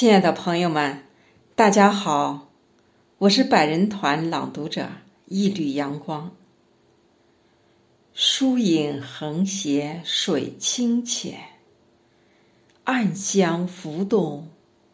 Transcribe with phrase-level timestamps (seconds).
[0.00, 1.02] 亲爱的朋友们，
[1.54, 2.48] 大家好，
[3.18, 4.88] 我是百人团朗读者
[5.26, 6.34] 一缕阳光。
[8.14, 11.38] 疏影横斜水清浅，
[12.84, 14.48] 暗香浮动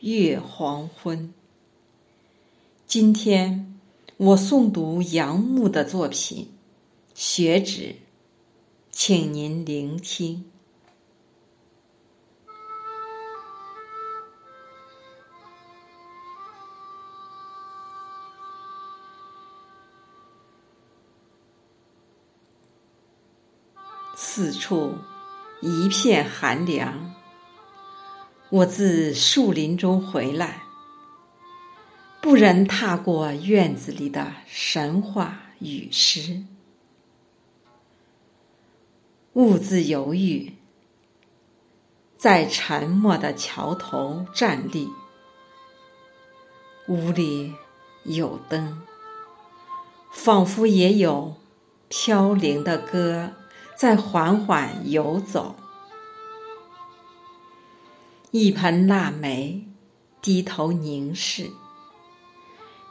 [0.00, 1.32] 月黄昏。
[2.84, 3.78] 今天
[4.16, 6.44] 我诵读杨牧的作品
[7.14, 7.82] 《雪纸》，
[8.90, 10.44] 请您聆听。
[24.20, 24.98] 四处
[25.60, 27.14] 一片寒凉，
[28.50, 30.64] 我自树林中回来，
[32.20, 36.42] 不忍踏过院子里的神话与诗，
[39.34, 40.52] 兀自犹豫，
[42.16, 44.90] 在沉默的桥头站立，
[46.88, 47.54] 屋里
[48.02, 48.82] 有灯，
[50.10, 51.36] 仿佛也有
[51.88, 53.34] 飘零的歌。
[53.78, 55.54] 在缓缓游走，
[58.32, 59.68] 一盆腊梅，
[60.20, 61.52] 低头凝视，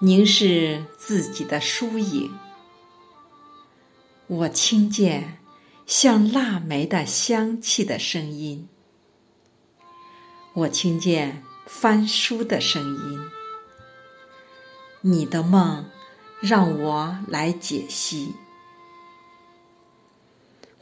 [0.00, 2.30] 凝视自己的疏影。
[4.26, 5.38] 我听见
[5.86, 8.68] 像腊梅的香气的声音，
[10.52, 13.20] 我听见翻书的声音。
[15.00, 15.86] 你的梦，
[16.40, 18.34] 让我来解析。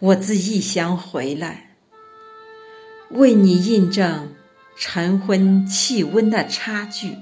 [0.03, 1.77] 我自异乡回来，
[3.11, 4.35] 为你印证
[4.77, 7.17] 晨昏气温的差距。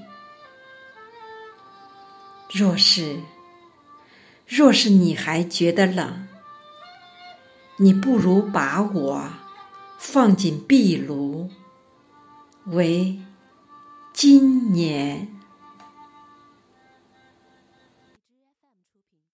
[2.51, 3.19] 若是，
[4.47, 6.27] 若是你还觉得冷，
[7.77, 9.29] 你不如把我
[9.99, 11.51] 放进壁炉，
[12.65, 13.19] 为
[14.11, 15.40] 今年。